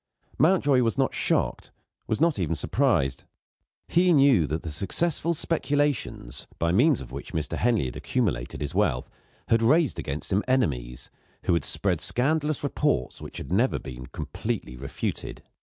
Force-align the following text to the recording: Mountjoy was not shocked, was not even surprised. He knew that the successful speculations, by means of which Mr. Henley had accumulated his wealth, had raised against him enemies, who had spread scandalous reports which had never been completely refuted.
Mountjoy 0.39 0.81
was 0.81 0.97
not 0.97 1.13
shocked, 1.13 1.71
was 2.07 2.19
not 2.19 2.39
even 2.39 2.55
surprised. 2.55 3.25
He 3.87 4.11
knew 4.13 4.47
that 4.47 4.63
the 4.63 4.71
successful 4.71 5.35
speculations, 5.35 6.47
by 6.57 6.71
means 6.71 7.01
of 7.01 7.11
which 7.11 7.33
Mr. 7.33 7.55
Henley 7.55 7.85
had 7.85 7.95
accumulated 7.95 8.61
his 8.61 8.73
wealth, 8.73 9.11
had 9.49 9.61
raised 9.61 9.99
against 9.99 10.33
him 10.33 10.43
enemies, 10.47 11.11
who 11.43 11.53
had 11.53 11.63
spread 11.65 12.01
scandalous 12.01 12.63
reports 12.63 13.21
which 13.21 13.37
had 13.37 13.51
never 13.51 13.77
been 13.77 14.07
completely 14.07 14.75
refuted. 14.75 15.43